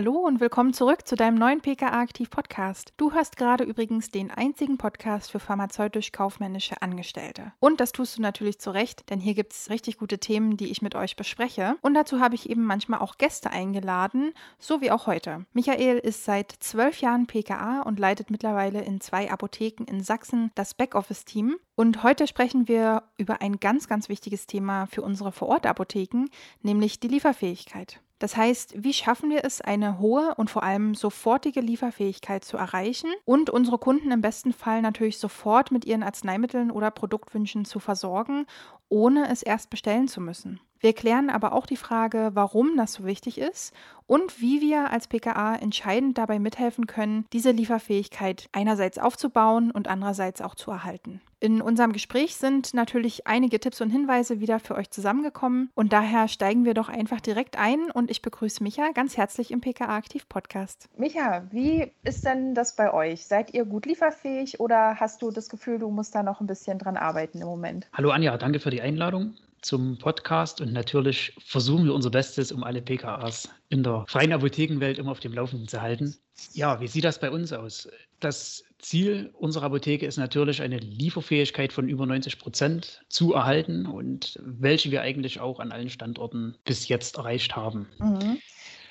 [0.00, 2.94] Hallo und willkommen zurück zu deinem neuen PKA Aktiv Podcast.
[2.96, 7.52] Du hörst gerade übrigens den einzigen Podcast für pharmazeutisch-kaufmännische Angestellte.
[7.60, 10.70] Und das tust du natürlich zu Recht, denn hier gibt es richtig gute Themen, die
[10.70, 11.76] ich mit euch bespreche.
[11.82, 15.44] Und dazu habe ich eben manchmal auch Gäste eingeladen, so wie auch heute.
[15.52, 20.72] Michael ist seit zwölf Jahren PKA und leitet mittlerweile in zwei Apotheken in Sachsen das
[20.72, 21.58] Backoffice-Team.
[21.74, 26.30] Und heute sprechen wir über ein ganz, ganz wichtiges Thema für unsere Vorortapotheken,
[26.62, 28.00] nämlich die Lieferfähigkeit.
[28.20, 33.08] Das heißt, wie schaffen wir es, eine hohe und vor allem sofortige Lieferfähigkeit zu erreichen
[33.24, 38.44] und unsere Kunden im besten Fall natürlich sofort mit ihren Arzneimitteln oder Produktwünschen zu versorgen,
[38.90, 40.60] ohne es erst bestellen zu müssen.
[40.80, 43.74] Wir klären aber auch die Frage, warum das so wichtig ist
[44.06, 50.40] und wie wir als PKA entscheidend dabei mithelfen können, diese Lieferfähigkeit einerseits aufzubauen und andererseits
[50.40, 51.20] auch zu erhalten.
[51.42, 56.28] In unserem Gespräch sind natürlich einige Tipps und Hinweise wieder für euch zusammengekommen und daher
[56.28, 60.28] steigen wir doch einfach direkt ein und ich begrüße Micha ganz herzlich im PKA Aktiv
[60.28, 60.90] Podcast.
[60.98, 63.26] Micha, wie ist denn das bei euch?
[63.26, 66.78] Seid ihr gut lieferfähig oder hast du das Gefühl, du musst da noch ein bisschen
[66.78, 67.88] dran arbeiten im Moment?
[67.94, 72.64] Hallo Anja, danke für die Einladung zum Podcast und natürlich versuchen wir unser Bestes, um
[72.64, 76.16] alle PKAs in der freien Apothekenwelt immer auf dem Laufenden zu halten.
[76.52, 77.88] Ja, wie sieht das bei uns aus?
[78.20, 84.38] Das Ziel unserer Apotheke ist natürlich eine Lieferfähigkeit von über 90 Prozent zu erhalten und
[84.42, 87.88] welche wir eigentlich auch an allen Standorten bis jetzt erreicht haben.
[87.98, 88.38] Mhm.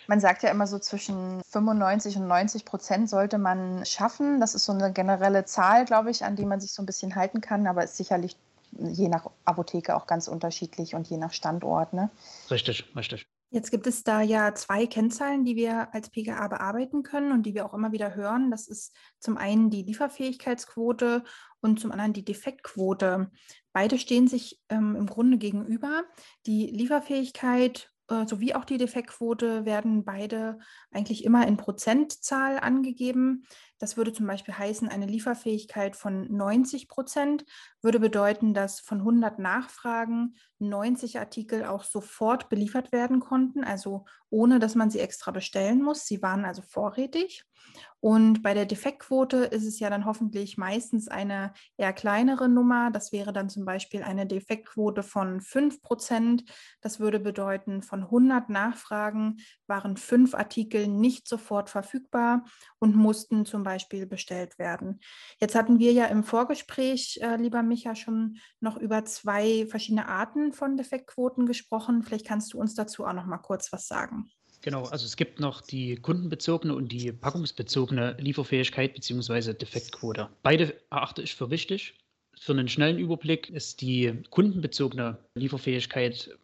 [0.07, 4.39] Man sagt ja immer so zwischen 95 und 90 Prozent sollte man schaffen.
[4.39, 7.15] Das ist so eine generelle Zahl, glaube ich, an die man sich so ein bisschen
[7.15, 8.35] halten kann, aber ist sicherlich
[8.71, 11.93] je nach Apotheke auch ganz unterschiedlich und je nach Standort.
[11.93, 12.09] Ne?
[12.49, 13.27] Richtig, richtig.
[13.51, 17.55] Jetzt gibt es da ja zwei Kennzahlen, die wir als PGA bearbeiten können und die
[17.55, 18.51] wir auch immer wieder hören.
[18.51, 21.23] Das ist zum einen die Lieferfähigkeitsquote
[21.59, 23.31] und zum anderen die Defektquote.
[23.73, 26.03] Beide stehen sich ähm, im Grunde gegenüber.
[26.45, 30.59] Die Lieferfähigkeit äh, sowie auch die Defektquote werden beide
[30.91, 33.45] eigentlich immer in Prozentzahl angegeben.
[33.79, 37.45] Das würde zum Beispiel heißen, eine Lieferfähigkeit von 90 Prozent
[37.81, 44.59] würde bedeuten, dass von 100 Nachfragen 90 Artikel auch sofort beliefert werden konnten, also ohne
[44.59, 46.05] dass man sie extra bestellen muss.
[46.05, 47.45] Sie waren also vorrätig.
[48.01, 52.91] Und bei der Defektquote ist es ja dann hoffentlich meistens eine eher kleinere Nummer.
[52.91, 56.45] Das wäre dann zum Beispiel eine Defektquote von 5 Prozent.
[56.81, 59.37] Das würde bedeuten, von 100 Nachfragen
[59.67, 62.45] waren fünf Artikel nicht sofort verfügbar
[62.79, 63.68] und mussten zum Beispiel
[64.09, 64.99] bestellt werden.
[65.39, 70.53] Jetzt hatten wir ja im Vorgespräch, äh, lieber Micha, schon noch über zwei verschiedene Arten
[70.53, 72.03] von Defektquoten gesprochen.
[72.03, 74.29] Vielleicht kannst du uns dazu auch noch mal kurz was sagen.
[74.61, 79.53] Genau, also es gibt noch die kundenbezogene und die packungsbezogene Lieferfähigkeit bzw.
[79.53, 80.29] Defektquote.
[80.43, 81.97] Beide erachte ich für wichtig.
[82.37, 86.37] Für einen schnellen Überblick ist die kundenbezogene Lieferfähigkeit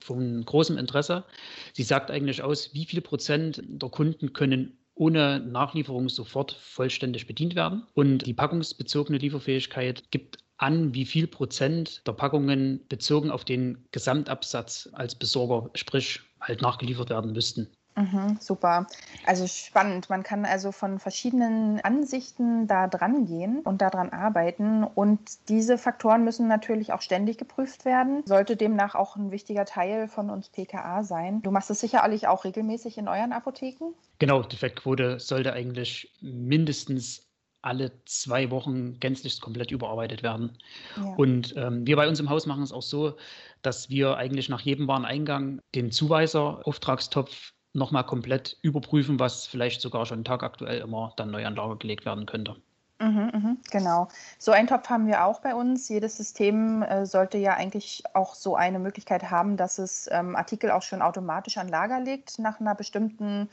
[0.00, 1.24] von großem Interesse.
[1.72, 7.54] Sie sagt eigentlich aus, wie viel Prozent der Kunden können ohne Nachlieferung sofort vollständig bedient
[7.54, 7.86] werden.
[7.94, 14.88] Und die packungsbezogene Lieferfähigkeit gibt an, wie viel Prozent der Packungen bezogen auf den Gesamtabsatz
[14.92, 17.68] als Besorger, sprich halt nachgeliefert werden müssten.
[17.98, 18.86] Mhm, super.
[19.26, 20.08] Also spannend.
[20.08, 24.84] Man kann also von verschiedenen Ansichten da dran gehen und daran arbeiten.
[24.84, 28.22] Und diese Faktoren müssen natürlich auch ständig geprüft werden.
[28.24, 31.42] Sollte demnach auch ein wichtiger Teil von uns PKA sein.
[31.42, 33.94] Du machst es sicherlich auch regelmäßig in euren Apotheken?
[34.20, 37.24] Genau, die Fettquote sollte eigentlich mindestens
[37.62, 40.56] alle zwei Wochen gänzlich komplett überarbeitet werden.
[40.96, 41.14] Ja.
[41.16, 43.16] Und ähm, wir bei uns im Haus machen es auch so,
[43.62, 50.06] dass wir eigentlich nach jedem Wareneingang den Zuweiser, Auftragstopf nochmal komplett überprüfen, was vielleicht sogar
[50.06, 52.56] schon tagaktuell immer dann neu an Lager gelegt werden könnte.
[53.00, 54.08] Mhm, mh, genau.
[54.38, 55.88] So einen Topf haben wir auch bei uns.
[55.88, 60.72] Jedes System äh, sollte ja eigentlich auch so eine Möglichkeit haben, dass es ähm, Artikel
[60.72, 63.48] auch schon automatisch an Lager legt nach einer bestimmten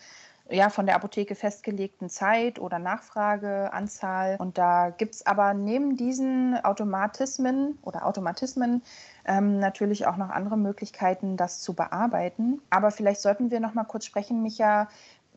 [0.49, 4.35] ja, von der Apotheke festgelegten Zeit oder Nachfrageanzahl.
[4.39, 8.83] Und da gibt es aber neben diesen Automatismen oder Automatismen
[9.27, 12.61] ähm, natürlich auch noch andere Möglichkeiten, das zu bearbeiten.
[12.69, 14.87] Aber vielleicht sollten wir noch mal kurz sprechen, Micha,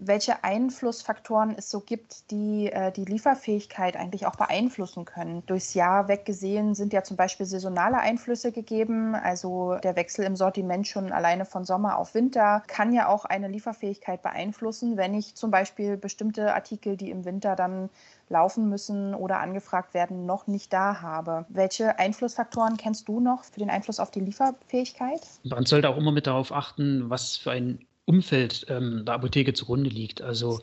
[0.01, 5.45] welche Einflussfaktoren es so gibt, die äh, die Lieferfähigkeit eigentlich auch beeinflussen können.
[5.47, 9.15] Durchs Jahr weggesehen sind ja zum Beispiel saisonale Einflüsse gegeben.
[9.15, 13.49] Also der Wechsel im Sortiment schon alleine von Sommer auf Winter kann ja auch eine
[13.49, 17.91] Lieferfähigkeit beeinflussen, wenn ich zum Beispiel bestimmte Artikel, die im Winter dann
[18.29, 21.47] laufen müssen oder angefragt werden, noch nicht da habe.
[21.49, 25.21] Welche Einflussfaktoren kennst du noch für den Einfluss auf die Lieferfähigkeit?
[25.45, 29.91] Man sollte auch immer mit darauf achten, was für ein Umfeld ähm, der Apotheke zugrunde
[29.91, 30.23] liegt.
[30.23, 30.61] Also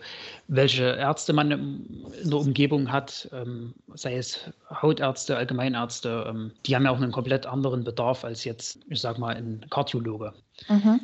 [0.48, 4.52] welche Ärzte man in der Umgebung hat, ähm, sei es
[4.82, 9.20] Hautärzte, Allgemeinärzte, ähm, die haben ja auch einen komplett anderen Bedarf als jetzt, ich sag
[9.20, 10.34] mal, ein Kardiologe.
[10.68, 11.02] Mhm.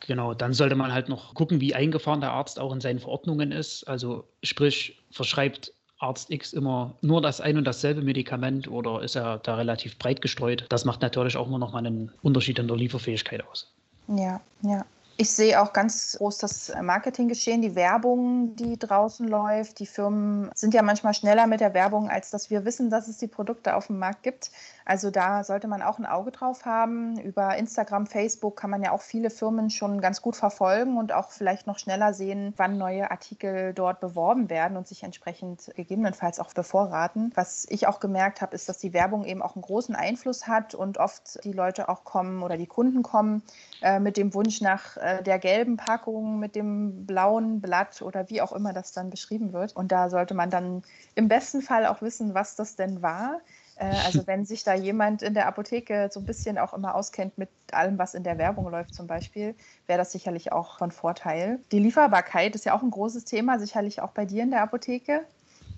[0.00, 3.52] Genau, dann sollte man halt noch gucken, wie eingefahren der Arzt auch in seinen Verordnungen
[3.52, 3.84] ist.
[3.84, 9.38] Also sprich, verschreibt Arzt X immer nur das ein und dasselbe Medikament oder ist er
[9.38, 10.64] da relativ breit gestreut?
[10.70, 13.72] Das macht natürlich auch immer noch mal einen Unterschied in der Lieferfähigkeit aus.
[14.08, 14.84] Ja, ja.
[15.20, 19.78] Ich sehe auch ganz groß das Marketinggeschehen, die Werbung, die draußen läuft.
[19.78, 23.18] Die Firmen sind ja manchmal schneller mit der Werbung, als dass wir wissen, dass es
[23.18, 24.50] die Produkte auf dem Markt gibt.
[24.90, 27.16] Also da sollte man auch ein Auge drauf haben.
[27.20, 31.30] Über Instagram, Facebook kann man ja auch viele Firmen schon ganz gut verfolgen und auch
[31.30, 36.52] vielleicht noch schneller sehen, wann neue Artikel dort beworben werden und sich entsprechend gegebenenfalls auch
[36.54, 37.30] bevorraten.
[37.36, 40.74] Was ich auch gemerkt habe, ist, dass die Werbung eben auch einen großen Einfluss hat
[40.74, 43.44] und oft die Leute auch kommen oder die Kunden kommen
[43.82, 48.42] äh, mit dem Wunsch nach äh, der gelben Packung mit dem blauen Blatt oder wie
[48.42, 49.76] auch immer das dann beschrieben wird.
[49.76, 50.82] Und da sollte man dann
[51.14, 53.40] im besten Fall auch wissen, was das denn war.
[53.80, 57.38] Äh, also wenn sich da jemand in der Apotheke so ein bisschen auch immer auskennt
[57.38, 59.54] mit allem, was in der Werbung läuft zum Beispiel,
[59.86, 61.58] wäre das sicherlich auch von Vorteil.
[61.72, 65.22] Die Lieferbarkeit ist ja auch ein großes Thema, sicherlich auch bei dir in der Apotheke.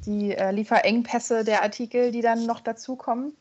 [0.05, 3.37] Die äh, Lieferengpässe der Artikel, die dann noch dazukommen.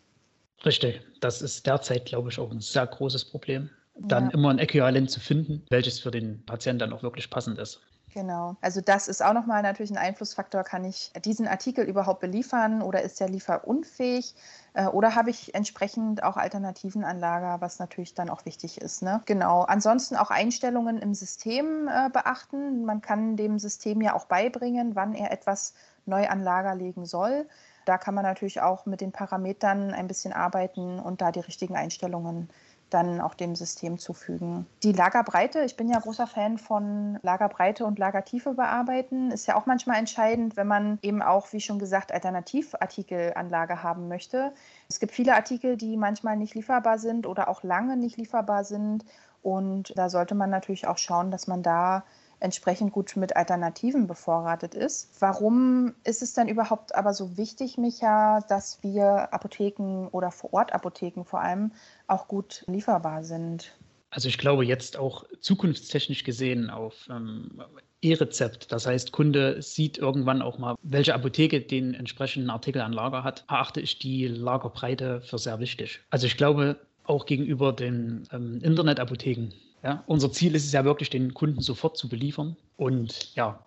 [0.63, 4.31] Richtig, das ist derzeit, glaube ich, auch ein sehr großes Problem dann ja.
[4.31, 7.81] immer ein Äquivalent zu finden, welches für den Patienten dann auch wirklich passend ist.
[8.13, 8.57] Genau.
[8.59, 10.63] Also das ist auch nochmal natürlich ein Einflussfaktor.
[10.63, 14.35] Kann ich diesen Artikel überhaupt beliefern oder ist der lieferunfähig?
[14.73, 19.01] Äh, oder habe ich entsprechend auch Alternativen an Lager, was natürlich dann auch wichtig ist.
[19.01, 19.21] Ne?
[19.25, 19.61] Genau.
[19.61, 22.83] Ansonsten auch Einstellungen im System äh, beachten.
[22.83, 25.73] Man kann dem System ja auch beibringen, wann er etwas
[26.05, 27.47] neu an Lager legen soll.
[27.85, 31.75] Da kann man natürlich auch mit den Parametern ein bisschen arbeiten und da die richtigen
[31.75, 32.49] Einstellungen
[32.93, 34.67] dann auch dem System zufügen.
[34.83, 39.65] Die Lagerbreite, ich bin ja großer Fan von Lagerbreite und Lagertiefe bearbeiten, ist ja auch
[39.65, 44.53] manchmal entscheidend, wenn man eben auch, wie schon gesagt, Alternativartikelanlage haben möchte.
[44.89, 49.05] Es gibt viele Artikel, die manchmal nicht lieferbar sind oder auch lange nicht lieferbar sind.
[49.41, 52.03] Und da sollte man natürlich auch schauen, dass man da
[52.41, 55.09] entsprechend gut mit Alternativen bevorratet ist.
[55.19, 61.41] Warum ist es dann überhaupt aber so wichtig, Micha, dass wir Apotheken oder Vor-Ort-Apotheken vor
[61.41, 61.71] allem
[62.07, 63.71] auch gut lieferbar sind?
[64.09, 67.63] Also ich glaube jetzt auch zukunftstechnisch gesehen auf ähm,
[68.01, 68.71] E-Rezept.
[68.71, 73.45] Das heißt, Kunde sieht irgendwann auch mal, welche Apotheke den entsprechenden Artikel an Lager hat,
[73.47, 76.01] erachte ich die Lagerbreite für sehr wichtig.
[76.09, 81.09] Also ich glaube auch gegenüber den ähm, Internetapotheken ja, unser Ziel ist es ja wirklich,
[81.09, 82.55] den Kunden sofort zu beliefern.
[82.77, 83.59] Und ja,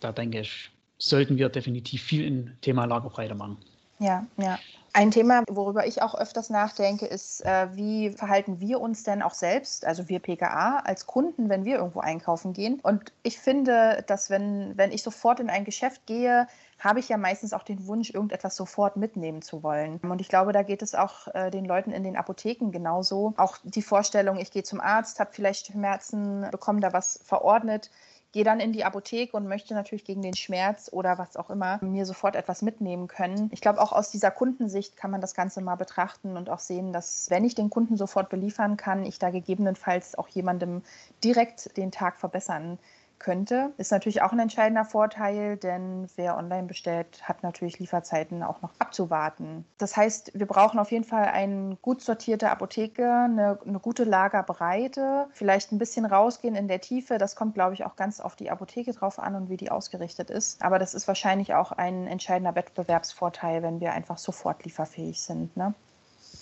[0.00, 3.58] da denke ich, sollten wir definitiv viel im Thema Lagerbreite machen.
[3.98, 4.58] Ja, ja.
[4.92, 9.34] Ein Thema, worüber ich auch öfters nachdenke, ist, äh, wie verhalten wir uns denn auch
[9.34, 12.80] selbst, also wir PKA, als Kunden, wenn wir irgendwo einkaufen gehen.
[12.80, 16.46] Und ich finde, dass wenn, wenn ich sofort in ein Geschäft gehe,
[16.78, 19.98] habe ich ja meistens auch den Wunsch, irgendetwas sofort mitnehmen zu wollen.
[19.98, 23.34] Und ich glaube, da geht es auch äh, den Leuten in den Apotheken genauso.
[23.36, 27.90] Auch die Vorstellung, ich gehe zum Arzt, habe vielleicht Schmerzen, bekomme da was verordnet
[28.32, 31.78] gehe dann in die Apotheke und möchte natürlich gegen den Schmerz oder was auch immer
[31.82, 33.48] mir sofort etwas mitnehmen können.
[33.52, 36.92] Ich glaube, auch aus dieser Kundensicht kann man das Ganze mal betrachten und auch sehen,
[36.92, 40.82] dass wenn ich den Kunden sofort beliefern kann, ich da gegebenenfalls auch jemandem
[41.24, 43.72] direkt den Tag verbessern kann könnte.
[43.76, 48.70] Ist natürlich auch ein entscheidender Vorteil, denn wer online bestellt, hat natürlich Lieferzeiten auch noch
[48.78, 49.64] abzuwarten.
[49.78, 55.26] Das heißt, wir brauchen auf jeden Fall eine gut sortierte Apotheke, eine, eine gute Lagerbreite,
[55.32, 57.18] vielleicht ein bisschen rausgehen in der Tiefe.
[57.18, 60.30] Das kommt, glaube ich, auch ganz auf die Apotheke drauf an und wie die ausgerichtet
[60.30, 60.62] ist.
[60.62, 65.56] Aber das ist wahrscheinlich auch ein entscheidender Wettbewerbsvorteil, wenn wir einfach sofort lieferfähig sind.
[65.56, 65.74] Ne?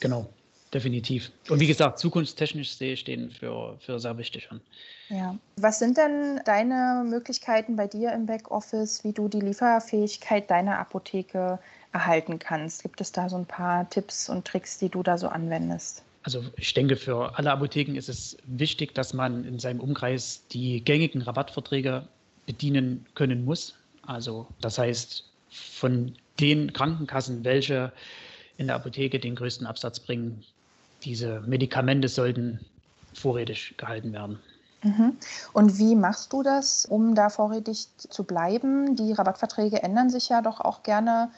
[0.00, 0.26] Genau
[0.72, 1.30] definitiv.
[1.48, 4.60] Und wie gesagt, zukunftstechnisch sehe ich den für, für sehr wichtig an.
[5.08, 5.36] Ja.
[5.56, 11.58] Was sind denn deine Möglichkeiten bei dir im Backoffice, wie du die Lieferfähigkeit deiner Apotheke
[11.92, 12.82] erhalten kannst?
[12.82, 16.02] Gibt es da so ein paar Tipps und Tricks, die du da so anwendest?
[16.24, 20.84] Also ich denke, für alle Apotheken ist es wichtig, dass man in seinem Umkreis die
[20.84, 22.08] gängigen Rabattverträge
[22.46, 23.74] bedienen können muss.
[24.02, 27.92] Also das heißt, von den Krankenkassen, welche
[28.56, 30.42] in der Apotheke den größten Absatz bringen,
[31.02, 32.60] diese Medikamente sollten
[33.14, 34.38] vorrätig gehalten werden.
[34.82, 35.16] Mhm.
[35.52, 38.94] Und wie machst du das, um da vorrätig zu bleiben?
[38.96, 41.30] Die Rabattverträge ändern sich ja doch auch gerne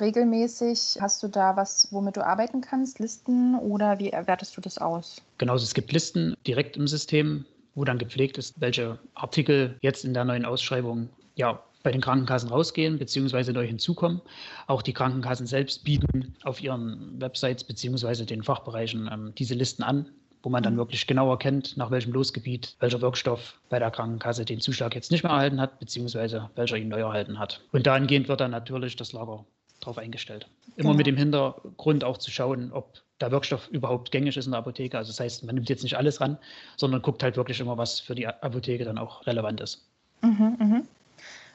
[0.00, 0.98] regelmäßig.
[1.00, 5.22] Hast du da was, womit du arbeiten kannst, Listen oder wie wertest du das aus?
[5.38, 7.44] Genau, es gibt Listen direkt im System,
[7.74, 12.48] wo dann gepflegt ist, welche Artikel jetzt in der neuen Ausschreibung ja, bei den Krankenkassen
[12.48, 13.52] rausgehen bzw.
[13.52, 14.20] neu hinzukommen.
[14.66, 18.24] Auch die Krankenkassen selbst bieten auf ihren Websites bzw.
[18.24, 20.08] den Fachbereichen ähm, diese Listen an,
[20.42, 20.78] wo man dann mhm.
[20.78, 25.22] wirklich genau erkennt, nach welchem Losgebiet welcher Wirkstoff bei der Krankenkasse den Zuschlag jetzt nicht
[25.22, 27.60] mehr erhalten hat, beziehungsweise welcher ihn neu erhalten hat.
[27.70, 29.44] Und dahingehend wird dann natürlich das Lager
[29.78, 30.48] darauf eingestellt.
[30.74, 30.96] Immer genau.
[30.96, 34.98] mit dem Hintergrund auch zu schauen, ob der Wirkstoff überhaupt gängig ist in der Apotheke.
[34.98, 36.36] Also das heißt, man nimmt jetzt nicht alles ran,
[36.76, 39.86] sondern guckt halt wirklich immer, was für die Apotheke dann auch relevant ist.
[40.22, 40.82] Mhm, mh.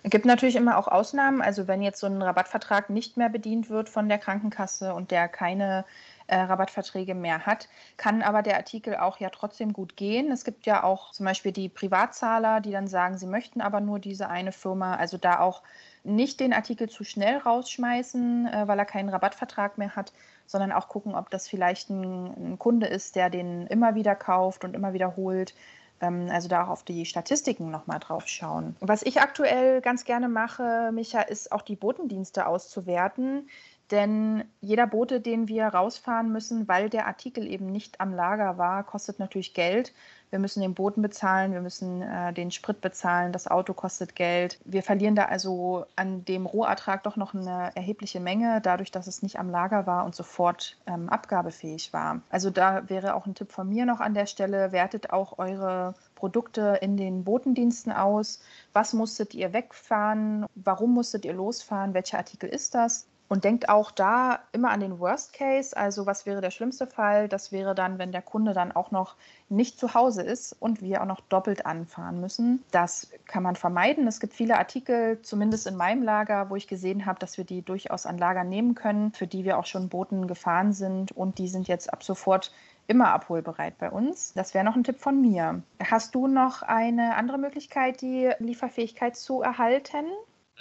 [0.04, 1.42] Es gibt natürlich immer auch Ausnahmen.
[1.42, 5.28] Also wenn jetzt so ein Rabattvertrag nicht mehr bedient wird von der Krankenkasse und der
[5.28, 5.86] keine
[6.28, 10.32] äh, Rabattverträge mehr hat, kann aber der Artikel auch ja trotzdem gut gehen.
[10.32, 14.00] Es gibt ja auch zum Beispiel die Privatzahler, die dann sagen, sie möchten aber nur
[14.00, 14.96] diese eine Firma.
[14.96, 15.62] Also da auch
[16.04, 20.14] nicht den Artikel zu schnell rausschmeißen, äh, weil er keinen Rabattvertrag mehr hat,
[20.48, 24.64] sondern auch gucken, ob das vielleicht ein, ein Kunde ist, der den immer wieder kauft
[24.64, 25.54] und immer wiederholt.
[26.02, 28.76] Also da auch auf die Statistiken nochmal drauf schauen.
[28.80, 33.50] Was ich aktuell ganz gerne mache, Micha, ist auch die Botendienste auszuwerten.
[33.92, 38.86] Denn jeder Bote, den wir rausfahren müssen, weil der Artikel eben nicht am Lager war,
[38.86, 39.94] kostet natürlich Geld.
[40.30, 44.62] Wir müssen den Boten bezahlen, wir müssen äh, den Sprit bezahlen, das Auto kostet Geld.
[44.64, 49.24] Wir verlieren da also an dem Rohertrag doch noch eine erhebliche Menge, dadurch, dass es
[49.24, 52.22] nicht am Lager war und sofort ähm, abgabefähig war.
[52.30, 55.96] Also da wäre auch ein Tipp von mir noch an der Stelle, wertet auch eure
[56.16, 58.42] Produkte in den Botendiensten aus.
[58.72, 60.46] Was musstet ihr wegfahren?
[60.56, 61.94] Warum musstet ihr losfahren?
[61.94, 63.06] Welcher Artikel ist das?
[63.32, 67.30] Und denkt auch da immer an den Worst Case, also was wäre der schlimmste Fall?
[67.30, 69.16] Das wäre dann, wenn der Kunde dann auch noch
[69.48, 72.62] nicht zu Hause ist und wir auch noch doppelt anfahren müssen.
[72.72, 74.06] Das kann man vermeiden.
[74.06, 77.62] Es gibt viele Artikel, zumindest in meinem Lager, wo ich gesehen habe, dass wir die
[77.62, 81.48] durchaus an Lager nehmen können, für die wir auch schon Booten gefahren sind und die
[81.48, 82.52] sind jetzt ab sofort
[82.88, 84.34] immer abholbereit bei uns.
[84.34, 85.64] Das wäre noch ein Tipp von mir.
[85.82, 90.04] Hast du noch eine andere Möglichkeit, die Lieferfähigkeit zu erhalten?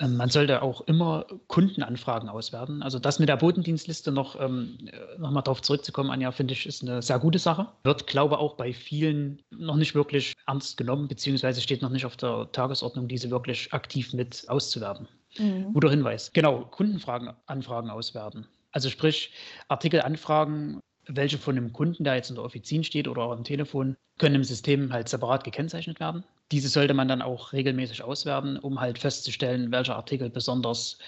[0.01, 2.83] Ähm, man sollte auch immer Kundenanfragen auswerten.
[2.83, 4.79] Also das mit der Bodendienstliste noch, ähm,
[5.19, 7.69] noch mal darauf zurückzukommen, Anja, finde ich, ist eine sehr gute Sache.
[7.85, 12.07] Wird, glaube ich, auch bei vielen noch nicht wirklich ernst genommen, beziehungsweise steht noch nicht
[12.07, 15.07] auf der Tagesordnung, diese wirklich aktiv mit auszuwerten.
[15.39, 15.73] Mhm.
[15.75, 16.33] Guter Hinweis.
[16.33, 18.47] Genau, Kundenfragen, Anfragen auswerten.
[18.73, 19.33] Also sprich,
[19.69, 23.97] Artikelanfragen welche von einem Kunden, der jetzt in der Offizin steht oder auch am Telefon,
[24.19, 26.25] können im System halt separat gekennzeichnet werden.
[26.53, 30.99] Diese sollte man dann auch regelmäßig auswerten, um halt festzustellen, welcher Artikel besonders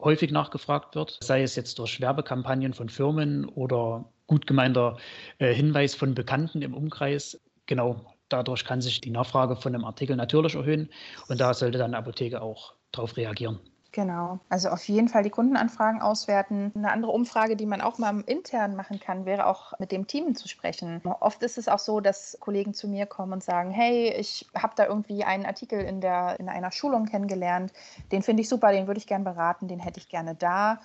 [0.00, 4.98] häufig nachgefragt wird, sei es jetzt durch Werbekampagnen von Firmen oder gut gemeinter
[5.38, 7.40] äh, Hinweis von Bekannten im Umkreis.
[7.66, 10.90] Genau, dadurch kann sich die Nachfrage von einem Artikel natürlich erhöhen
[11.28, 13.60] und da sollte dann eine Apotheke auch darauf reagieren.
[13.94, 16.72] Genau, also auf jeden Fall die Kundenanfragen auswerten.
[16.74, 20.34] Eine andere Umfrage, die man auch mal intern machen kann, wäre auch mit dem Team
[20.34, 21.02] zu sprechen.
[21.20, 24.72] Oft ist es auch so, dass Kollegen zu mir kommen und sagen, hey, ich habe
[24.76, 27.74] da irgendwie einen Artikel in, der, in einer Schulung kennengelernt,
[28.12, 30.80] den finde ich super, den würde ich gerne beraten, den hätte ich gerne da.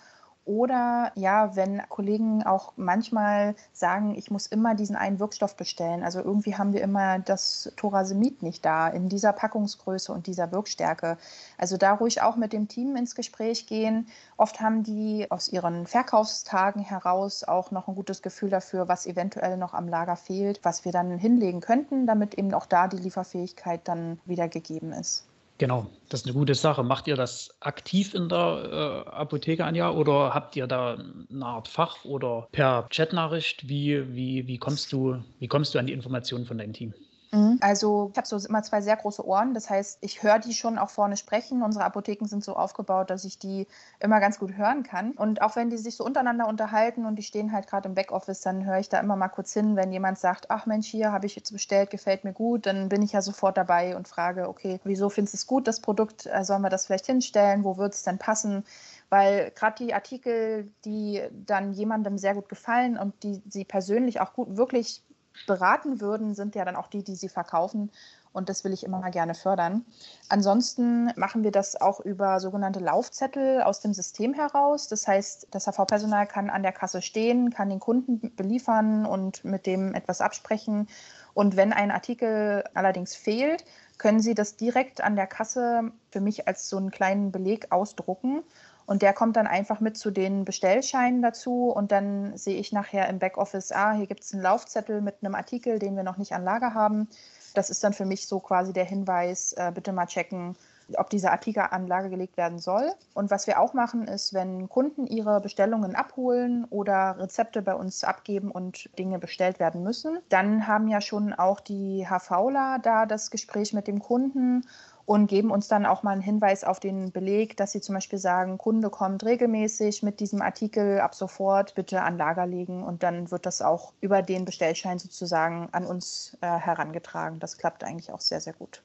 [0.48, 6.04] Oder ja, wenn Kollegen auch manchmal sagen, ich muss immer diesen einen Wirkstoff bestellen.
[6.04, 11.18] Also irgendwie haben wir immer das Thorasemid nicht da in dieser Packungsgröße und dieser Wirkstärke.
[11.58, 14.08] Also da ruhig auch mit dem Team ins Gespräch gehen.
[14.38, 19.58] Oft haben die aus ihren Verkaufstagen heraus auch noch ein gutes Gefühl dafür, was eventuell
[19.58, 23.82] noch am Lager fehlt, was wir dann hinlegen könnten, damit eben auch da die Lieferfähigkeit
[23.84, 25.28] dann wieder gegeben ist.
[25.60, 26.84] Genau, das ist eine gute Sache.
[26.84, 30.98] Macht ihr das aktiv in der äh, Apotheke, Anja, oder habt ihr da
[31.32, 33.68] eine Art Fach oder per Chatnachricht?
[33.68, 36.94] Wie, wie, wie, kommst du, wie kommst du an die Informationen von deinem Team?
[37.32, 37.58] Mhm.
[37.62, 39.54] Also ich habe so immer zwei sehr große Ohren.
[39.54, 41.62] Das heißt, ich höre die schon auch vorne sprechen.
[41.62, 43.68] Unsere Apotheken sind so aufgebaut, dass ich die
[44.00, 45.12] immer ganz gut hören kann.
[45.12, 48.42] Und auch wenn die sich so untereinander unterhalten und die stehen halt gerade im Backoffice,
[48.42, 51.26] dann höre ich da immer mal kurz hin, wenn jemand sagt, ach Mensch, hier habe
[51.26, 54.80] ich jetzt bestellt, gefällt mir gut, dann bin ich ja sofort dabei und frage, okay,
[54.84, 56.26] wieso findest du es gut, das Produkt?
[56.28, 57.64] Äh, sollen wir das vielleicht hinstellen?
[57.64, 58.64] Wo wird es denn passen?
[59.10, 64.34] weil gerade die Artikel, die dann jemandem sehr gut gefallen und die sie persönlich auch
[64.34, 65.02] gut wirklich
[65.46, 67.92] beraten würden, sind ja dann auch die, die sie verkaufen.
[68.34, 69.84] Und das will ich immer mal gerne fördern.
[70.30, 74.88] Ansonsten machen wir das auch über sogenannte Laufzettel aus dem System heraus.
[74.88, 79.66] Das heißt, das HV-Personal kann an der Kasse stehen, kann den Kunden beliefern und mit
[79.66, 80.88] dem etwas absprechen.
[81.34, 83.64] Und wenn ein Artikel allerdings fehlt,
[83.98, 88.44] können Sie das direkt an der Kasse für mich als so einen kleinen Beleg ausdrucken
[88.88, 93.08] und der kommt dann einfach mit zu den Bestellscheinen dazu und dann sehe ich nachher
[93.10, 96.32] im Backoffice, ah, hier gibt es einen Laufzettel mit einem Artikel, den wir noch nicht
[96.34, 97.10] an Lager haben.
[97.54, 100.56] Das ist dann für mich so quasi der Hinweis, äh, bitte mal checken,
[100.96, 102.94] ob dieser Artikel an Lager gelegt werden soll.
[103.14, 108.06] Und was wir auch machen, ist, wenn Kunden ihre Bestellungen abholen oder Rezepte bei uns
[108.06, 113.32] abgeben und Dinge bestellt werden müssen, dann haben ja schon auch die HVler da das
[113.32, 114.64] Gespräch mit dem Kunden
[115.08, 118.20] und geben uns dann auch mal einen Hinweis auf den Beleg, dass sie zum Beispiel
[118.20, 123.32] sagen, Kunde kommt regelmäßig mit diesem Artikel ab sofort bitte an Lager legen und dann
[123.32, 127.40] wird das auch über den Bestellschein sozusagen an uns äh, herangetragen.
[127.40, 128.84] Das klappt eigentlich auch sehr, sehr gut.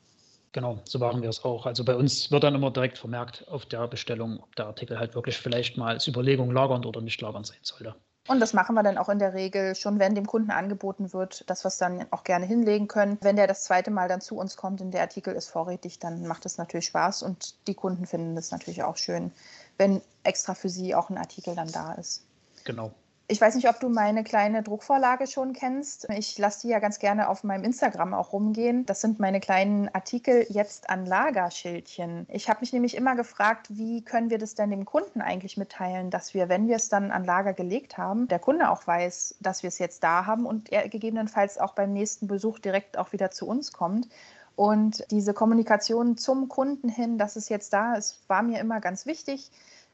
[0.52, 1.66] Genau, so machen wir es auch.
[1.66, 5.16] Also bei uns wird dann immer direkt vermerkt auf der Bestellung, ob der Artikel halt
[5.16, 7.96] wirklich vielleicht mal als Überlegung lagernd oder nicht lagernd sein sollte.
[8.28, 11.48] Und das machen wir dann auch in der Regel schon, wenn dem Kunden angeboten wird,
[11.50, 13.18] dass wir es dann auch gerne hinlegen können.
[13.20, 16.26] Wenn der das zweite Mal dann zu uns kommt und der Artikel ist vorrätig, dann
[16.26, 19.32] macht es natürlich Spaß und die Kunden finden es natürlich auch schön,
[19.76, 22.24] wenn extra für sie auch ein Artikel dann da ist.
[22.64, 22.92] Genau.
[23.28, 26.08] Ich weiß nicht, ob du meine kleine Druckvorlage schon kennst.
[26.10, 28.84] Ich lasse die ja ganz gerne auf meinem Instagram auch rumgehen.
[28.84, 32.26] Das sind meine kleinen Artikel jetzt an Lagerschildchen.
[32.28, 36.10] Ich habe mich nämlich immer gefragt, wie können wir das denn dem Kunden eigentlich mitteilen,
[36.10, 39.62] dass wir, wenn wir es dann an Lager gelegt haben, der Kunde auch weiß, dass
[39.62, 43.30] wir es jetzt da haben und er gegebenenfalls auch beim nächsten Besuch direkt auch wieder
[43.30, 44.08] zu uns kommt.
[44.56, 49.06] Und diese Kommunikation zum Kunden hin, dass es jetzt da ist, war mir immer ganz
[49.06, 49.50] wichtig.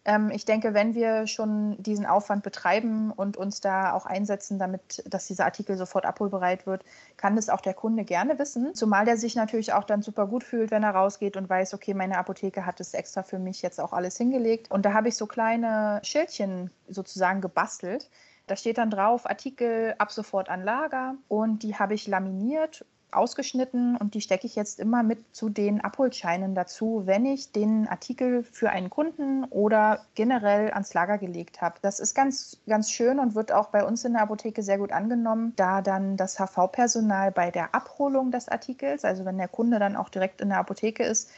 [0.08, 5.04] Ähm, ich denke, wenn wir schon diesen Aufwand betreiben und uns da auch einsetzen, damit,
[5.06, 6.82] dass dieser Artikel sofort abholbereit wird,
[7.18, 8.74] kann das auch der Kunde gerne wissen.
[8.74, 11.92] Zumal der sich natürlich auch dann super gut fühlt, wenn er rausgeht und weiß, okay,
[11.92, 14.70] meine Apotheke hat es extra für mich jetzt auch alles hingelegt.
[14.70, 18.08] Und da habe ich so kleine Schildchen sozusagen gebastelt.
[18.46, 23.96] Da steht dann drauf, Artikel ab sofort an Lager und die habe ich laminiert ausgeschnitten
[23.96, 28.42] und die stecke ich jetzt immer mit zu den Abholscheinen dazu, wenn ich den Artikel
[28.42, 31.76] für einen Kunden oder generell ans Lager gelegt habe.
[31.82, 34.92] Das ist ganz, ganz schön und wird auch bei uns in der Apotheke sehr gut
[34.92, 39.96] angenommen, da dann das HV-Personal bei der Abholung des Artikels, also wenn der Kunde dann
[39.96, 41.30] auch direkt in der Apotheke ist,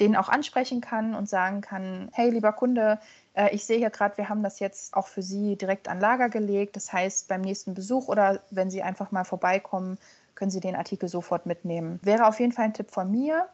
[0.00, 2.98] den auch ansprechen kann und sagen kann, hey lieber Kunde,
[3.34, 6.28] äh, ich sehe hier gerade, wir haben das jetzt auch für Sie direkt an Lager
[6.28, 6.76] gelegt.
[6.76, 9.98] Das heißt, beim nächsten Besuch oder wenn Sie einfach mal vorbeikommen,
[10.38, 11.98] können Sie den Artikel sofort mitnehmen.
[12.02, 13.48] Wäre auf jeden Fall ein Tipp von mir.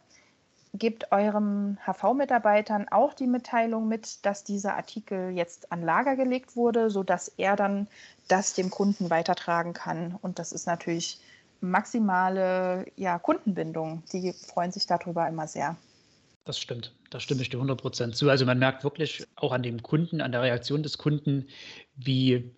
[0.75, 6.91] Gebt eurem HV-Mitarbeitern auch die Mitteilung mit, dass dieser Artikel jetzt an Lager gelegt wurde,
[6.91, 7.89] sodass er dann
[8.29, 10.19] das dem Kunden weitertragen kann.
[10.21, 11.21] Und das ist natürlich
[11.63, 14.03] maximale ja, Kundenbindung.
[14.13, 15.77] Die freuen sich darüber immer sehr.
[16.45, 18.29] Das stimmt, da stimme ich dir 100% zu.
[18.29, 21.47] Also man merkt wirklich auch an dem Kunden, an der Reaktion des Kunden,
[21.97, 22.53] wie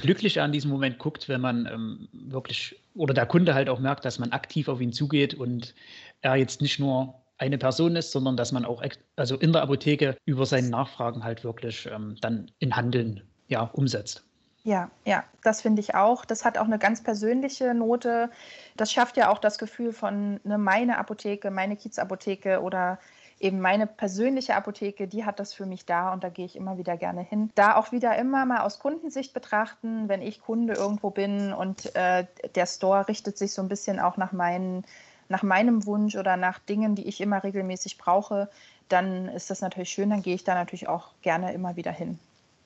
[0.00, 3.78] glücklich er an diesem Moment guckt, wenn man ähm, wirklich oder der Kunde halt auch
[3.78, 5.74] merkt, dass man aktiv auf ihn zugeht und
[6.22, 8.82] er jetzt nicht nur eine Person ist, sondern dass man auch
[9.16, 14.24] also in der Apotheke über seine Nachfragen halt wirklich ähm, dann in Handeln ja, umsetzt.
[14.62, 16.26] Ja, ja, das finde ich auch.
[16.26, 18.30] Das hat auch eine ganz persönliche Note.
[18.76, 22.98] Das schafft ja auch das Gefühl von ne, meine Apotheke, meine Kiezapotheke oder
[23.40, 26.76] eben meine persönliche Apotheke, die hat das für mich da und da gehe ich immer
[26.76, 27.50] wieder gerne hin.
[27.54, 32.26] Da auch wieder immer mal aus Kundensicht betrachten, wenn ich Kunde irgendwo bin und äh,
[32.54, 34.84] der Store richtet sich so ein bisschen auch nach, meinen,
[35.28, 38.50] nach meinem Wunsch oder nach Dingen, die ich immer regelmäßig brauche,
[38.88, 42.18] dann ist das natürlich schön, dann gehe ich da natürlich auch gerne immer wieder hin.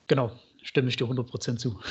[0.07, 1.79] Genau, stimme ich dir 100% zu.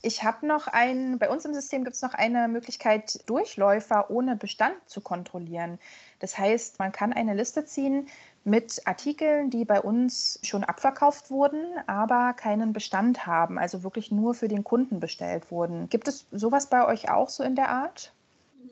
[0.00, 4.36] Ich habe noch ein, bei uns im System gibt es noch eine Möglichkeit, Durchläufer ohne
[4.36, 5.80] Bestand zu kontrollieren.
[6.20, 8.08] Das heißt, man kann eine Liste ziehen
[8.44, 14.34] mit Artikeln, die bei uns schon abverkauft wurden, aber keinen Bestand haben, also wirklich nur
[14.34, 15.88] für den Kunden bestellt wurden.
[15.88, 18.12] Gibt es sowas bei euch auch so in der Art?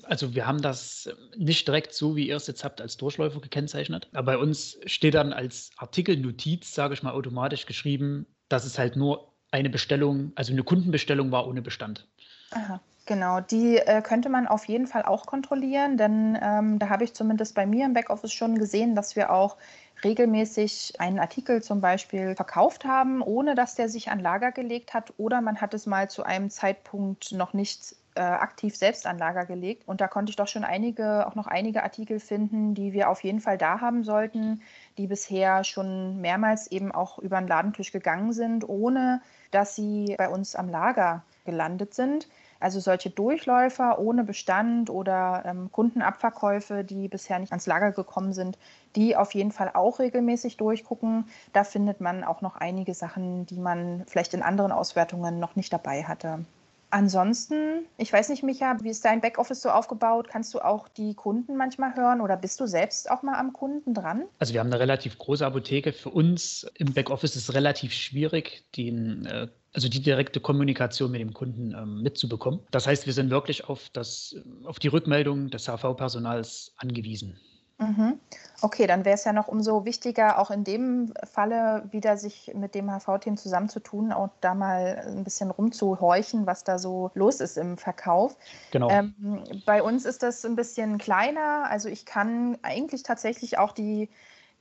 [0.04, 4.08] Also wir haben das nicht direkt so, wie ihr es jetzt habt, als Durchläufer gekennzeichnet.
[4.12, 8.96] Aber bei uns steht dann als Artikelnotiz, sage ich mal, automatisch geschrieben, dass es halt
[8.96, 12.06] nur eine Bestellung, also eine Kundenbestellung war ohne Bestand.
[12.50, 12.80] Aha.
[13.08, 17.14] Genau, die äh, könnte man auf jeden Fall auch kontrollieren, denn ähm, da habe ich
[17.14, 19.56] zumindest bei mir im Backoffice schon gesehen, dass wir auch
[20.02, 25.14] regelmäßig einen Artikel zum Beispiel verkauft haben, ohne dass der sich an Lager gelegt hat
[25.18, 29.46] oder man hat es mal zu einem Zeitpunkt noch nicht äh, aktiv selbst an Lager
[29.46, 29.86] gelegt.
[29.86, 33.22] Und da konnte ich doch schon einige, auch noch einige Artikel finden, die wir auf
[33.22, 34.62] jeden Fall da haben sollten,
[34.98, 40.28] die bisher schon mehrmals eben auch über den Ladentisch gegangen sind, ohne dass sie bei
[40.28, 42.28] uns am Lager gelandet sind.
[42.60, 48.58] Also solche Durchläufer ohne Bestand oder ähm, Kundenabverkäufe, die bisher nicht ans Lager gekommen sind,
[48.94, 51.28] die auf jeden Fall auch regelmäßig durchgucken.
[51.52, 55.72] Da findet man auch noch einige Sachen, die man vielleicht in anderen Auswertungen noch nicht
[55.72, 56.44] dabei hatte.
[56.90, 60.28] Ansonsten, ich weiß nicht, Micha, wie ist dein Backoffice so aufgebaut?
[60.28, 63.92] Kannst du auch die Kunden manchmal hören oder bist du selbst auch mal am Kunden
[63.92, 64.24] dran?
[64.38, 65.92] Also wir haben eine relativ große Apotheke.
[65.92, 71.20] Für uns im Backoffice ist es relativ schwierig, den, äh, also die direkte Kommunikation mit
[71.20, 72.60] dem Kunden ähm, mitzubekommen.
[72.70, 74.34] Das heißt, wir sind wirklich auf, das,
[74.64, 77.38] auf die Rückmeldung des HV-Personals angewiesen.
[77.76, 78.18] Mhm.
[78.62, 82.74] Okay, dann wäre es ja noch umso wichtiger, auch in dem Falle wieder sich mit
[82.74, 87.76] dem HV-Team zusammenzutun und da mal ein bisschen rumzuhorchen, was da so los ist im
[87.76, 88.34] Verkauf.
[88.70, 88.88] Genau.
[88.88, 91.66] Ähm, bei uns ist das ein bisschen kleiner.
[91.68, 94.08] Also ich kann eigentlich tatsächlich auch die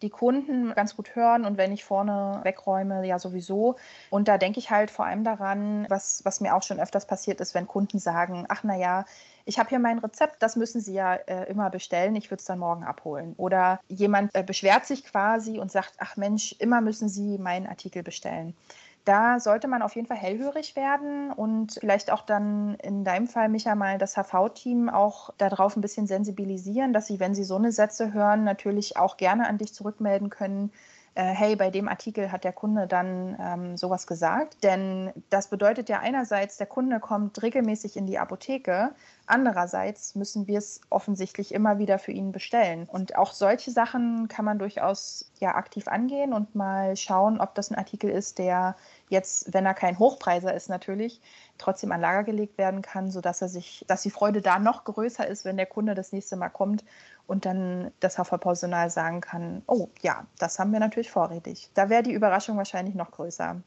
[0.02, 3.76] die Kunden ganz gut hören und wenn ich vorne wegräume, ja sowieso.
[4.10, 7.40] Und da denke ich halt vor allem daran, was, was mir auch schon öfters passiert
[7.42, 9.06] ist, wenn Kunden sagen, ach naja,
[9.46, 12.46] ich habe hier mein Rezept, das müssen Sie ja äh, immer bestellen, ich würde es
[12.46, 13.36] dann morgen abholen.
[13.38, 18.04] Oder jemand äh, beschwert sich quasi und sagt, ach Mensch, immer müssen Sie meinen Artikel
[18.04, 18.56] bestellen
[19.06, 23.50] Da sollte man auf jeden Fall hellhörig werden und vielleicht auch dann in deinem Fall,
[23.50, 27.72] Micha, mal das HV-Team auch darauf ein bisschen sensibilisieren, dass sie, wenn sie so eine
[27.72, 30.72] Sätze hören, natürlich auch gerne an dich zurückmelden können,
[31.24, 34.64] hey, bei dem Artikel hat der Kunde dann ähm, sowas gesagt.
[34.64, 38.92] Denn das bedeutet ja einerseits, der Kunde kommt regelmäßig in die Apotheke,
[39.26, 42.88] andererseits müssen wir es offensichtlich immer wieder für ihn bestellen.
[42.92, 47.72] Und auch solche Sachen kann man durchaus ja aktiv angehen und mal schauen, ob das
[47.72, 48.76] ein Artikel ist, der
[49.10, 51.22] jetzt, wenn er kein Hochpreiser ist natürlich,
[51.58, 55.28] trotzdem an Lager gelegt werden kann, sodass er sich, dass die Freude da noch größer
[55.28, 56.84] ist, wenn der Kunde das nächste Mal kommt
[57.28, 61.70] und dann das HV-Personal sagen kann, oh ja, das haben wir natürlich vorrätig.
[61.74, 63.62] Da wäre die Überraschung wahrscheinlich noch größer.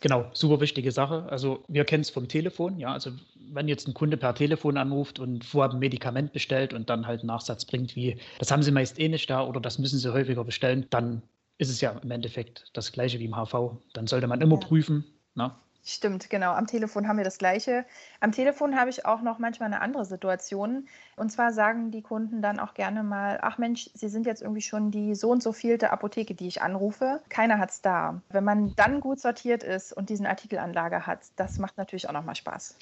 [0.00, 1.26] Genau, super wichtige Sache.
[1.30, 2.92] Also wir kennen es vom Telefon, ja.
[2.92, 3.12] Also
[3.52, 7.20] wenn jetzt ein Kunde per Telefon anruft und vorab ein Medikament bestellt und dann halt
[7.20, 10.12] einen Nachsatz bringt, wie das haben sie meist eh nicht da oder das müssen sie
[10.12, 11.22] häufiger bestellen, dann
[11.56, 13.78] ist es ja im Endeffekt das gleiche wie im HV.
[13.94, 14.66] Dann sollte man immer ja.
[14.66, 15.04] prüfen,
[15.34, 15.54] na, ne?
[15.86, 16.52] Stimmt, genau.
[16.52, 17.84] Am Telefon haben wir das Gleiche.
[18.20, 20.88] Am Telefon habe ich auch noch manchmal eine andere Situation.
[21.16, 24.62] Und zwar sagen die Kunden dann auch gerne mal, ach Mensch, Sie sind jetzt irgendwie
[24.62, 27.20] schon die so und so vielte Apotheke, die ich anrufe.
[27.28, 28.22] Keiner hat es da.
[28.30, 32.34] Wenn man dann gut sortiert ist und diesen Artikelanlage hat, das macht natürlich auch nochmal
[32.34, 32.78] Spaß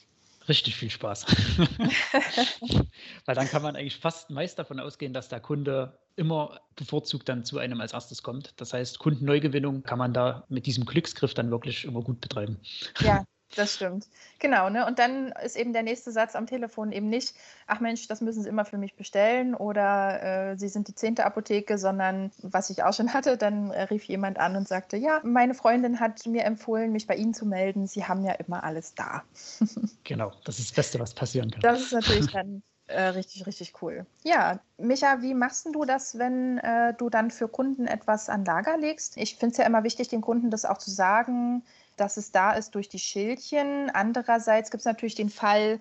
[0.48, 1.26] richtig viel Spaß.
[3.24, 7.44] Weil dann kann man eigentlich fast meist davon ausgehen, dass der Kunde immer bevorzugt dann
[7.44, 8.54] zu einem als erstes kommt.
[8.56, 12.58] Das heißt, Kundenneugewinnung kann man da mit diesem Glücksgriff dann wirklich immer gut betreiben.
[13.00, 13.24] Ja,
[13.56, 14.08] das stimmt.
[14.38, 14.86] Genau, ne?
[14.86, 17.34] Und dann ist eben der nächste Satz am Telefon eben nicht,
[17.66, 21.24] ach Mensch, das müssen Sie immer für mich bestellen oder äh, Sie sind die zehnte
[21.24, 25.20] Apotheke, sondern was ich auch schon hatte, dann äh, rief jemand an und sagte, ja,
[25.24, 27.86] meine Freundin hat mir empfohlen, mich bei Ihnen zu melden.
[27.86, 29.22] Sie haben ja immer alles da.
[30.04, 31.60] genau, das ist das Beste, was passieren kann.
[31.60, 34.06] Das ist natürlich dann äh, richtig, richtig cool.
[34.22, 38.76] Ja, Micha, wie machst du das, wenn äh, du dann für Kunden etwas an Lager
[38.76, 39.16] legst?
[39.16, 41.62] Ich finde es ja immer wichtig, den Kunden das auch zu sagen,
[41.96, 43.90] dass es da ist durch die Schildchen.
[43.90, 45.80] Andererseits gibt es natürlich den Fall,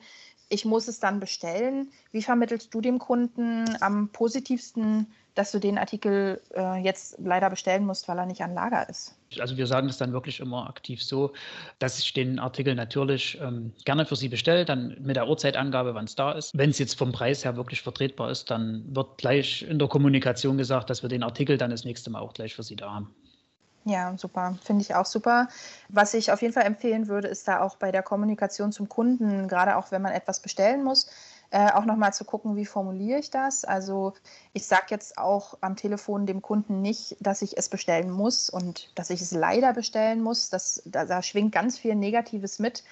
[0.49, 1.91] ich muss es dann bestellen.
[2.11, 7.85] Wie vermittelst du dem Kunden am positivsten, dass du den Artikel äh, jetzt leider bestellen
[7.85, 9.15] musst, weil er nicht an Lager ist?
[9.39, 11.31] Also wir sagen das dann wirklich immer aktiv so,
[11.79, 16.05] dass ich den Artikel natürlich ähm, gerne für Sie bestelle, dann mit der Uhrzeitangabe, wann
[16.05, 16.57] es da ist.
[16.57, 20.57] Wenn es jetzt vom Preis her wirklich vertretbar ist, dann wird gleich in der Kommunikation
[20.57, 23.15] gesagt, dass wir den Artikel dann das nächste Mal auch gleich für Sie da haben.
[23.85, 24.57] Ja, super.
[24.63, 25.47] Finde ich auch super.
[25.89, 29.47] Was ich auf jeden Fall empfehlen würde, ist da auch bei der Kommunikation zum Kunden,
[29.47, 31.09] gerade auch wenn man etwas bestellen muss,
[31.51, 33.65] äh, auch nochmal zu gucken, wie formuliere ich das.
[33.65, 34.13] Also
[34.53, 38.89] ich sage jetzt auch am Telefon dem Kunden nicht, dass ich es bestellen muss und
[38.97, 40.49] dass ich es leider bestellen muss.
[40.49, 42.83] Das, da, da schwingt ganz viel Negatives mit.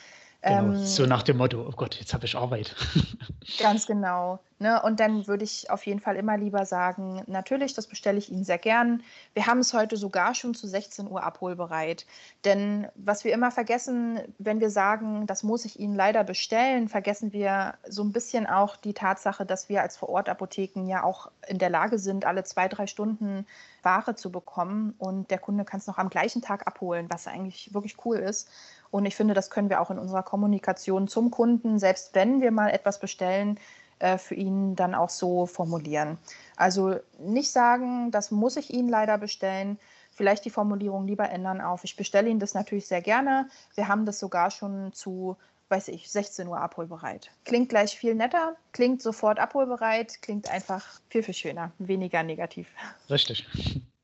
[0.42, 2.74] Genau, ähm, so nach dem Motto, oh Gott, jetzt habe ich Arbeit.
[3.60, 4.40] Ganz genau.
[4.60, 4.82] Ne?
[4.82, 8.46] Und dann würde ich auf jeden Fall immer lieber sagen, natürlich, das bestelle ich Ihnen
[8.46, 9.04] sehr gern.
[9.34, 12.06] Wir haben es heute sogar schon zu 16 Uhr abholbereit.
[12.46, 17.34] Denn was wir immer vergessen, wenn wir sagen, das muss ich Ihnen leider bestellen, vergessen
[17.34, 21.70] wir so ein bisschen auch die Tatsache, dass wir als Vorortapotheken ja auch in der
[21.70, 23.46] Lage sind, alle zwei, drei Stunden
[23.82, 24.94] Ware zu bekommen.
[24.98, 28.50] Und der Kunde kann es noch am gleichen Tag abholen, was eigentlich wirklich cool ist.
[28.92, 32.52] Und ich finde, das können wir auch in unserer Kommunikation zum Kunden, selbst wenn wir
[32.52, 33.60] mal etwas bestellen,
[34.00, 36.18] äh, für ihn dann auch so formulieren.
[36.56, 39.78] Also nicht sagen, das muss ich Ihnen leider bestellen.
[40.12, 41.84] Vielleicht die Formulierung lieber ändern auf.
[41.84, 43.50] Ich bestelle Ihnen das natürlich sehr gerne.
[43.76, 47.30] Wir haben das sogar schon zu, weiß ich, 16 Uhr abholbereit.
[47.44, 52.68] Klingt gleich viel netter, klingt sofort abholbereit, klingt einfach viel, viel schöner, weniger negativ.
[53.10, 53.48] Richtig.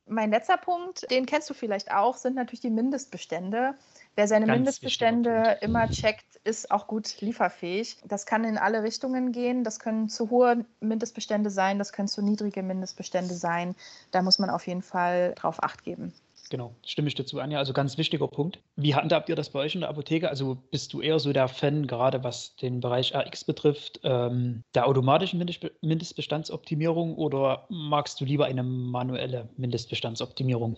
[0.08, 3.76] Mein letzter Punkt, den kennst du vielleicht auch, sind natürlich die Mindestbestände.
[4.16, 7.98] Wer seine Ganz Mindestbestände immer checkt, ist auch gut lieferfähig.
[8.06, 9.66] Das kann in alle Richtungen gehen.
[9.66, 13.76] Das können zu hohe Mindestbestände sein, das können zu niedrige Mindestbestände sein.
[14.12, 16.14] Da muss man auf jeden Fall drauf acht geben.
[16.50, 17.52] Genau, stimme ich dazu an.
[17.52, 18.60] Ja, also ganz wichtiger Punkt.
[18.76, 20.30] Wie handhabt ihr das bei euch in der Apotheke?
[20.30, 24.88] Also bist du eher so der Fan, gerade was den Bereich RX betrifft, ähm, der
[24.88, 25.44] automatischen
[25.82, 30.78] Mindestbestandsoptimierung oder magst du lieber eine manuelle Mindestbestandsoptimierung?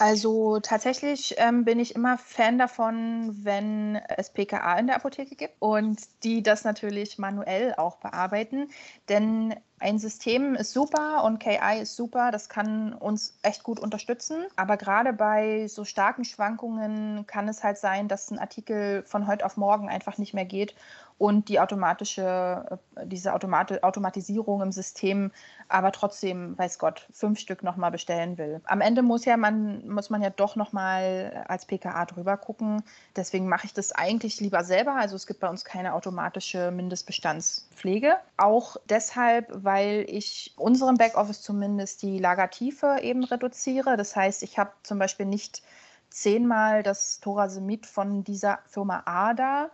[0.00, 5.56] Also tatsächlich ähm, bin ich immer Fan davon, wenn es PKA in der Apotheke gibt
[5.58, 8.70] und die das natürlich manuell auch bearbeiten.
[9.08, 14.44] Denn ein System ist super und KI ist super, das kann uns echt gut unterstützen.
[14.54, 19.44] Aber gerade bei so starken Schwankungen kann es halt sein, dass ein Artikel von heute
[19.44, 20.76] auf morgen einfach nicht mehr geht
[21.18, 25.30] und die automatische, äh, diese Automat Automatisierung im System
[25.68, 28.62] aber trotzdem, weiß Gott, fünf Stück nochmal bestellen will.
[28.64, 32.82] Am Ende muss ja man, muss man ja doch nochmal als PKA drüber gucken.
[33.16, 34.94] Deswegen mache ich das eigentlich lieber selber.
[34.94, 38.16] Also es gibt bei uns keine automatische Mindestbestandspflege.
[38.38, 43.98] Auch deshalb, weil ich unserem Backoffice zumindest die Lagertiefe eben reduziere.
[43.98, 45.62] Das heißt, ich habe zum Beispiel nicht
[46.08, 49.70] zehnmal das Thorasemid von dieser Firma ADA,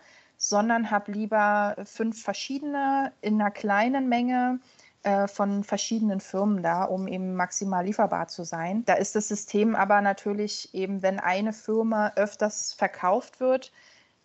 [0.49, 4.61] sondern habe lieber fünf verschiedene in einer kleinen Menge
[5.03, 8.85] äh, von verschiedenen Firmen da, um eben maximal lieferbar zu sein.
[8.85, 13.73] Da ist das System aber natürlich eben, wenn eine Firma öfters verkauft wird,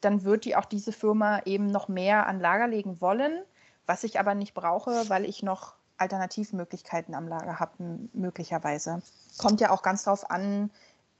[0.01, 3.41] dann wird die auch diese Firma eben noch mehr an Lager legen wollen,
[3.85, 7.73] was ich aber nicht brauche, weil ich noch Alternativmöglichkeiten am Lager habe,
[8.11, 9.01] möglicherweise.
[9.37, 10.69] Kommt ja auch ganz darauf an,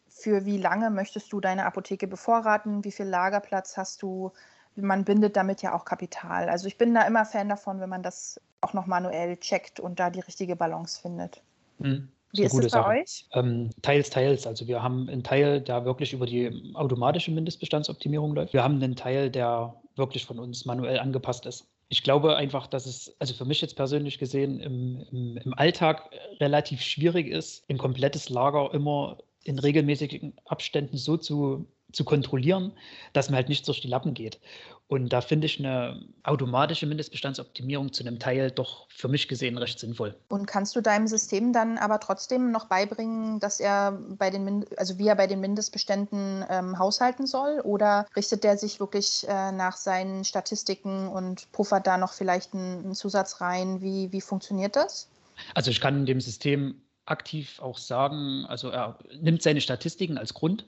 [0.09, 4.33] für wie lange möchtest du deine Apotheke bevorraten, wie viel Lagerplatz hast du.
[4.75, 6.49] Man bindet damit ja auch Kapital.
[6.49, 9.99] Also ich bin da immer Fan davon, wenn man das auch noch manuell checkt und
[9.99, 11.41] da die richtige Balance findet.
[11.79, 12.10] Mhm.
[12.32, 12.89] Wie ist, ist es bei Sache.
[12.89, 13.25] euch?
[13.34, 14.45] Ähm, teils, teils.
[14.45, 18.53] Also wir haben einen Teil, der wirklich über die automatische Mindestbestandsoptimierung läuft.
[18.53, 21.67] Wir haben einen Teil, der wirklich von uns manuell angepasst ist.
[21.89, 26.12] Ich glaube einfach, dass es, also für mich jetzt persönlich gesehen, im, im, im Alltag
[26.39, 32.71] relativ schwierig ist, ein komplettes Lager immer in regelmäßigen Abständen so zu zu kontrollieren,
[33.13, 34.39] dass man halt nicht durch die Lappen geht.
[34.88, 39.80] Und da finde ich eine automatische Mindestbestandsoptimierung zu einem Teil doch für mich gesehen recht
[39.80, 40.15] sinnvoll.
[40.30, 44.97] Und kannst du deinem System dann aber trotzdem noch beibringen, dass er bei den, also
[44.97, 47.62] wie er bei den Mindestbeständen ähm, haushalten soll?
[47.63, 52.86] Oder richtet der sich wirklich äh, nach seinen Statistiken und puffert da noch vielleicht einen,
[52.86, 53.82] einen Zusatz rein?
[53.82, 55.08] Wie, wie funktioniert das?
[55.54, 60.65] Also ich kann dem System aktiv auch sagen, also er nimmt seine Statistiken als Grund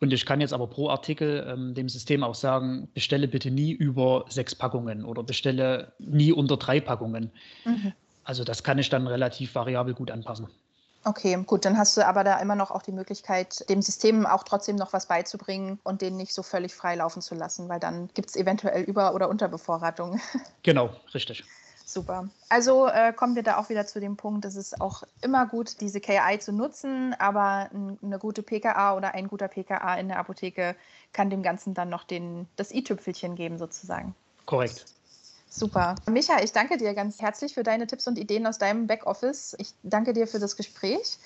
[0.00, 3.72] und ich kann jetzt aber pro Artikel ähm, dem System auch sagen, bestelle bitte nie
[3.72, 7.30] über sechs Packungen oder bestelle nie unter drei Packungen.
[7.64, 7.92] Mhm.
[8.24, 10.48] Also das kann ich dann relativ variabel gut anpassen.
[11.04, 14.42] Okay, gut, dann hast du aber da immer noch auch die Möglichkeit, dem System auch
[14.42, 18.08] trotzdem noch was beizubringen und den nicht so völlig frei laufen zu lassen, weil dann
[18.14, 20.20] gibt es eventuell Über- oder Unterbevorratung.
[20.64, 21.44] Genau, richtig.
[21.88, 22.28] Super.
[22.50, 25.80] Also äh, kommen wir da auch wieder zu dem Punkt, dass es auch immer gut,
[25.80, 27.70] diese KI zu nutzen, aber
[28.02, 30.76] eine gute PKA oder ein guter PKA in der Apotheke
[31.14, 34.14] kann dem Ganzen dann noch den, das i-Tüpfelchen geben, sozusagen.
[34.44, 34.84] Korrekt.
[35.48, 35.94] Super.
[36.04, 39.56] Micha, ich danke dir ganz herzlich für deine Tipps und Ideen aus deinem Backoffice.
[39.58, 41.16] Ich danke dir für das Gespräch.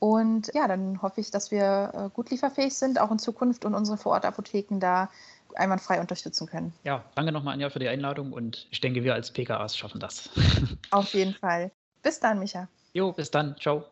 [0.00, 3.74] Und ja, dann hoffe ich, dass wir äh, gut lieferfähig sind, auch in Zukunft und
[3.74, 5.08] unsere Vorortapotheken da
[5.56, 6.72] einwandfrei unterstützen können.
[6.84, 10.30] Ja, danke nochmal, Anja, für die Einladung und ich denke, wir als PKAs schaffen das.
[10.90, 11.70] Auf jeden Fall.
[12.02, 12.68] Bis dann, Micha.
[12.92, 13.56] Jo, bis dann.
[13.58, 13.84] Ciao.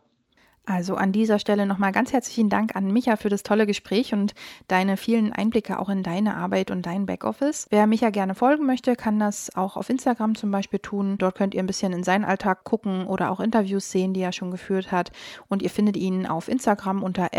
[0.68, 4.34] Also an dieser Stelle nochmal ganz herzlichen Dank an Micha für das tolle Gespräch und
[4.66, 7.66] deine vielen Einblicke auch in deine Arbeit und dein Backoffice.
[7.70, 11.16] Wer Micha gerne folgen möchte, kann das auch auf Instagram zum Beispiel tun.
[11.16, 14.32] Dort könnt ihr ein bisschen in seinen Alltag gucken oder auch Interviews sehen, die er
[14.32, 15.10] schon geführt hat.
[15.48, 17.32] Und ihr findet ihn auf Instagram unter